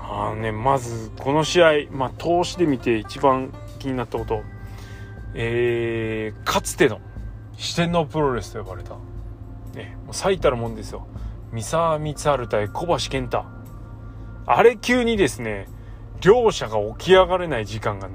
[0.00, 4.42] あねまずこの試合、まあ、投資で見て一番気になったこと。
[5.34, 7.00] えー、かつての
[7.56, 8.96] 四天王プロレスと呼ばれた、
[9.74, 11.06] ね、もう最たるもんですよ。
[11.52, 13.57] 三沢光晴対小橋健太。
[14.50, 15.68] あれ急にですね、
[16.22, 18.08] 両者が起き上がれない時間が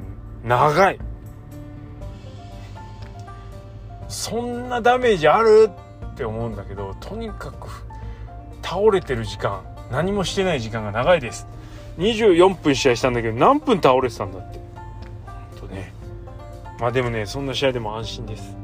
[0.43, 0.99] 長い。
[4.07, 5.69] そんなダメージある
[6.13, 7.67] って思うんだけど、とにかく
[8.63, 11.47] 倒れてる時間、何もしてない時間が長いです。
[11.99, 14.59] 24分試合したんだけど、何分倒れてたんだって。
[15.59, 15.93] ほんとね。
[16.79, 18.57] まあでもね、そんな試合でも安心です。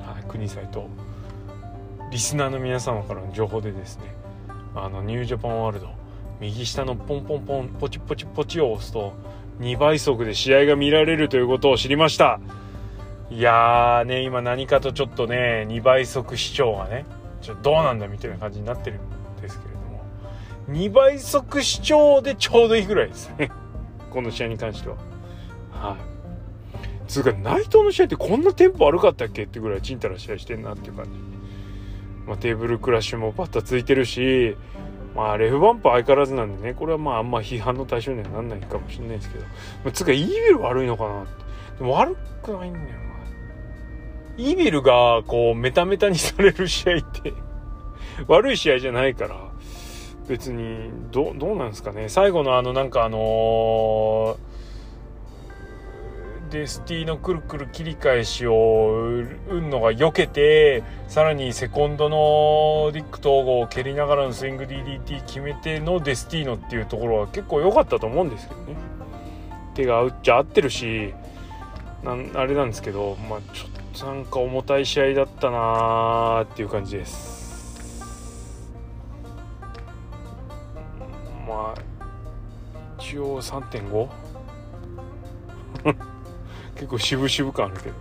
[0.00, 0.88] はい、国際と、
[2.10, 4.12] リスナーの皆様からの情報でですね、
[4.74, 6.05] あの、ニュージャパンワールド、
[6.40, 9.14] 右下のポンポンポンポチポチポチを押すと
[9.60, 12.40] 2倍速で試合が見られるということを知りました。
[13.30, 17.04] いやーね今何かとちょっとね2倍速視聴がね
[17.40, 20.04] ちょっとどうなんだみたいな感じになってるんですけれども。
[20.68, 23.50] 2倍速視聴でちょうどいいぐらいですね。
[24.10, 24.96] この試合に関しては。
[25.72, 25.96] はい。
[27.08, 31.10] つうか内藤の試合ってこんなテンポ悪かったっけってぐらいちんたら試合してんなっていう感じ。
[32.26, 34.56] まあ、テーブルクラッシュもバッタついてるし
[35.16, 39.50] まあ、レフバンプ相変わらずなんでね、これはまあ、あんま批判の対象にはなんないかもしれないですけど、ま
[39.86, 41.32] あ、つか、イービル悪いのかなって。
[41.78, 42.92] でも悪くないんだよな。
[44.36, 47.32] イービルが、こう、メタメタにされる試合って
[48.28, 49.36] 悪い試合じゃないから、
[50.28, 52.10] 別に、ど、どうなんですかね。
[52.10, 54.55] 最後のあの、なんかあのー
[56.50, 58.90] でスティのくるくる切り返しを
[59.48, 68.76] 運のが避けてさらにセコンドのディック統合を蹴りながらのスイング DDT 決めてのデスティーノっていうところは結構良かったと思うんですけどね。
[69.74, 71.12] 手が合っちゃ合ってるし
[72.02, 78.72] なあれなんですけどまあちょっとなんか重たい試合だったなーっていう感じです。
[81.46, 81.82] まあ
[82.98, 84.08] 一応3.5
[86.76, 87.94] 結構渋々感あるけど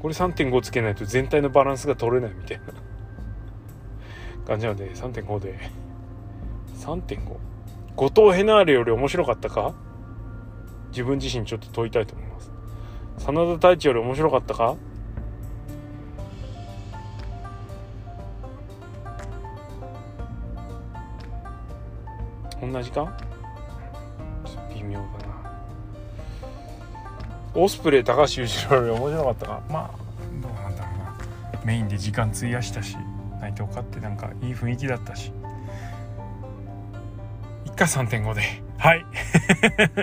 [0.00, 2.64] これ3.5つけないと全体のバランスが取れないみたいな
[4.46, 5.58] 感じなので3.5で。
[6.80, 7.36] 3.5
[7.94, 9.74] 後藤ヘナーレより面白かったか？
[10.90, 12.50] 自分自身ちょっと問いたいと思います。
[13.18, 14.76] 真田太一より面白かったか？
[22.62, 23.14] 同じか？
[24.74, 25.29] 微妙だな。
[27.54, 31.64] オスプレイ高橋裕次郎より面白かったかまあどうなんだろうな。
[31.64, 32.96] メインで時間費やしたし
[33.40, 35.32] 内藤勝ってなんかいい雰囲気だったし。
[37.64, 38.42] 一回3.5で。
[38.78, 39.04] はい。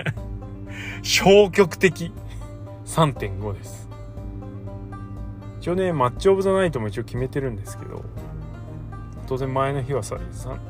[1.02, 2.12] 消極的。
[2.84, 3.88] 3.5です。
[5.60, 8.04] 一応ねマッチオブザナイトも一応決めてるんですけど
[9.26, 10.16] 当然前の日はさ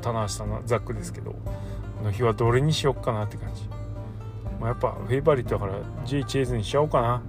[0.02, 1.38] 棚橋さんのザックですけどこ
[2.02, 3.67] の日はどれにしよっかなって感じ
[4.60, 7.22] まあ、やっぱフェイバリットだから J チェイズにしちゃおうかな。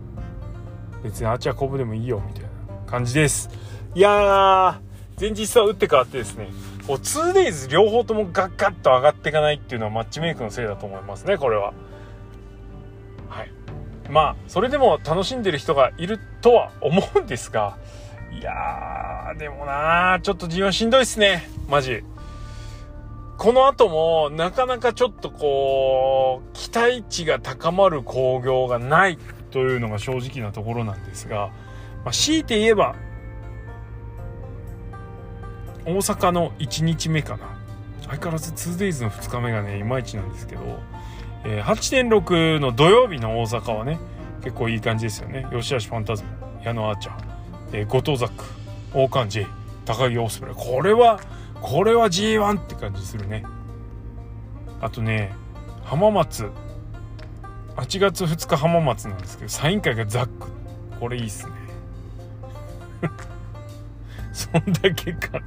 [1.04, 2.50] 別にあっちはコブでもいいよみたいな。
[2.90, 3.50] 感じです。
[3.94, 4.76] いやー
[5.20, 6.50] 前日は打って変わってですね。
[6.88, 11.74] こう 2days 両方ともガッガッと上がっていかないっていうのはマッチメイクのせいだと思いますねこれは。
[13.30, 13.52] はい。
[14.10, 17.78] まあそれでも楽しんでる人がいるとは思うんですが
[18.32, 21.48] いやーでもなーちょっと G1 しんどいっすね。
[21.68, 22.04] マジ。
[23.38, 29.18] この後もなかなかちょっとこう、期待値が高まる興行がない
[29.52, 31.52] というのが正直なところなんですが、
[32.06, 32.96] まあ、強いて言えば、
[35.86, 37.58] 大阪の1日目かな。
[38.04, 40.62] 相変わらず 2days の2日目がね、いまいちなんですけど、
[41.44, 44.00] えー、8.6の土曜日の大阪はね、
[44.44, 45.48] 結構いい感じですよね。
[45.52, 46.30] 吉橋ファンタズム、
[46.64, 47.24] 矢野アーチャー、
[47.74, 48.44] えー、後藤ザック、
[48.94, 49.48] 王冠 J、
[49.86, 50.56] 高木オースプレイ。
[50.56, 51.20] これは、
[51.62, 53.44] これは G1 って感じするね
[54.82, 55.34] あとね
[55.90, 56.52] 浜松
[57.76, 60.48] 8月2日浜松なんですけどサイン会がザック
[61.00, 61.54] これいいっすね
[64.32, 65.40] そんだけか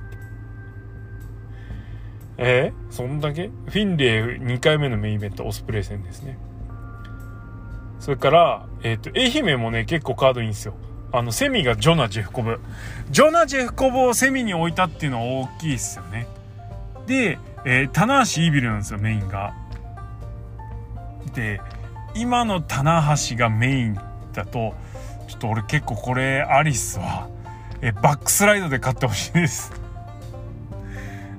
[2.39, 2.73] え？
[2.91, 3.49] ー、そんだけ？
[3.49, 6.39] フィンレイ2回目のメインイベントオスプレイ戦ですね
[8.03, 10.75] それから、えっ、ー、と、愛媛もね、結構カードいいんですよ。
[11.13, 12.59] あの、セミがジョナ・ジェフ・コブ。
[13.13, 16.27] ジョナ・ジェフ・コブをセミに置いたっていうのは大きいですよね。
[17.07, 19.55] で、えー、棚橋イービルなんですよ、メインが。
[21.35, 21.61] で、
[22.15, 23.95] 今の棚橋がメイン
[24.33, 24.75] だと、
[25.29, 27.29] ちょっと俺結構これ、アリスは、
[27.81, 29.73] えバックスライドで勝ってほしいです。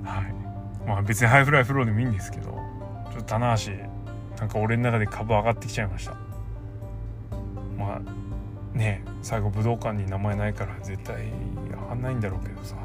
[0.03, 0.87] はい。
[0.87, 3.71] まあ別にハイフライフローでもいいんですけど、ちょっと棚橋、
[4.39, 6.15] なんか俺の中で株上がってきちゃいました。
[7.77, 11.27] まあね最後武道館に名前ないから絶対
[11.69, 12.75] 上がんないんだろうけどさ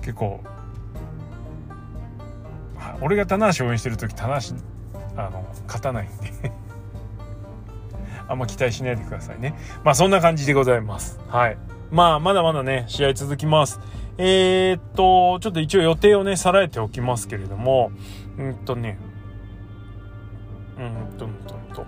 [0.00, 0.40] 結構
[3.00, 4.54] 俺が棚橋応援してる時棚橋
[5.16, 6.52] あの勝たないんで。
[8.28, 9.54] あんま期待しないでくださいね。
[9.84, 11.20] まあそんな感じでございます。
[11.28, 11.58] はい。
[11.90, 13.80] まあまだまだね試合続きます。
[14.18, 17.92] えー、っとちょっと一応予定をねさらえておきますけれども。
[18.38, 18.98] うんとね。
[20.78, 21.86] うんとうんとうんと。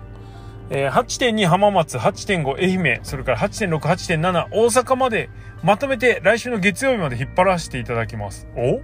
[0.71, 5.29] えー、8.2浜松、8.5愛媛、それから8.6、8.7大阪まで
[5.63, 8.47] まとめて来週の月曜日まで引っ張らせていただきます。
[8.55, 8.79] お？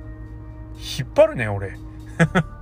[0.78, 1.78] 引っ張るね、俺。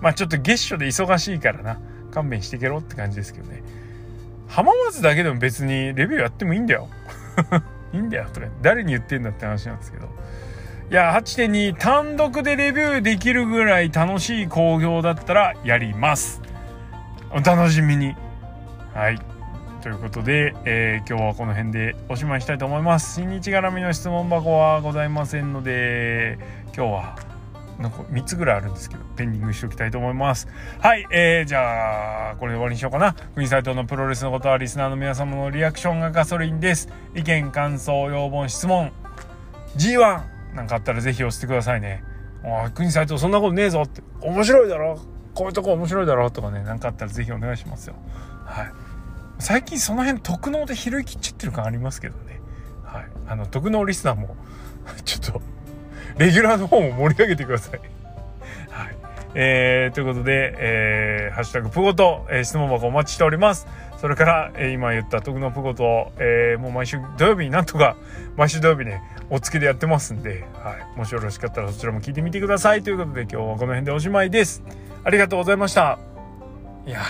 [0.00, 1.80] まあちょっと月初で忙しいからな。
[2.10, 3.62] 勘弁してけろって感じですけどね。
[4.48, 6.88] 浜松だけでも別にレビューやってもいいんだよ。
[7.92, 8.46] いいんだよ、とか。
[8.62, 10.08] 誰に言ってんだって話なんですけど。
[10.90, 16.40] いや、8.2単独でレビューできるぐらい楽しい興行だったらやります。
[17.30, 18.14] お楽しみに。
[18.94, 19.18] はい。
[19.82, 23.14] ということで、えー、今日はこの辺でおしまいしたいと思います。
[23.14, 26.38] 新日絡みの質問箱はございませんので、
[26.74, 27.27] 今日は
[27.78, 30.48] なんか3つぐらいあるんですけど、ペンディングしておきたいと思います。
[30.80, 33.14] はい、えー、じゃあ、これで終わりにしようかな。
[33.34, 36.88] 国斎藤のプロレスのことはリスナーの皆様のリアクションがガソリンです。
[37.14, 38.92] 意見、感想、要望、質問、
[39.76, 42.02] G1 なんかあったらぜひ押してくださいね。
[42.44, 44.02] おい、国斎藤そんなことねえぞって。
[44.20, 44.98] 面白いだろ
[45.38, 47.94] こういうとこ面白いだろうとかね何かあったら是非お願いしますよ
[48.44, 48.72] はい
[49.38, 52.40] 最近その辺特納で拾い切っちゃってる感ありますけどね
[52.82, 54.34] はいあの特納リスナーも
[55.04, 55.40] ちょっと
[56.18, 57.80] レギュラーの方も盛り上げてください
[58.70, 58.96] はい
[59.34, 63.66] えー、ということで、えー、ハッシュタグプゴと、えー、質問箱お待ちしております。
[63.98, 67.96] それから、えー、今言った徳のプゴと、えー、もう毎週土曜日になんとか
[68.36, 70.98] 毎週土曜日ね、お付けでやってますんで、はい。
[70.98, 72.82] もしよろしかったらそちらも聞いてみてください。
[72.82, 74.62] ということで今日はこの辺でおしまいです。
[75.04, 75.98] ありがとうございました。
[76.86, 77.02] いや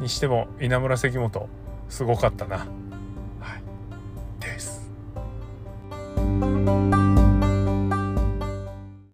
[0.00, 1.48] にしても稲村関本
[1.88, 2.58] すごかったな。
[2.58, 2.68] はい。
[4.40, 4.90] です。